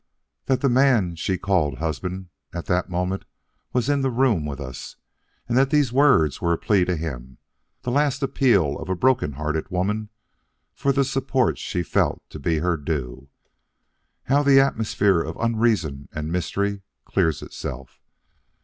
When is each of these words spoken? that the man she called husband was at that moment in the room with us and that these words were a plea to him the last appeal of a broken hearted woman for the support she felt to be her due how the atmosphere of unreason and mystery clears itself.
that 0.45 0.61
the 0.61 0.67
man 0.67 1.15
she 1.15 1.37
called 1.37 1.77
husband 1.77 2.29
was 2.51 2.57
at 2.57 2.65
that 2.65 2.89
moment 2.89 3.23
in 3.87 4.01
the 4.01 4.09
room 4.09 4.47
with 4.47 4.59
us 4.59 4.95
and 5.47 5.55
that 5.55 5.69
these 5.69 5.93
words 5.93 6.41
were 6.41 6.51
a 6.53 6.57
plea 6.57 6.83
to 6.83 6.95
him 6.95 7.37
the 7.83 7.91
last 7.91 8.23
appeal 8.23 8.79
of 8.79 8.89
a 8.89 8.95
broken 8.95 9.33
hearted 9.33 9.69
woman 9.69 10.09
for 10.73 10.91
the 10.91 11.03
support 11.05 11.59
she 11.59 11.83
felt 11.83 12.27
to 12.31 12.39
be 12.39 12.57
her 12.57 12.77
due 12.77 13.29
how 14.23 14.41
the 14.41 14.59
atmosphere 14.59 15.21
of 15.21 15.37
unreason 15.37 16.09
and 16.11 16.31
mystery 16.31 16.81
clears 17.05 17.43
itself. 17.43 18.01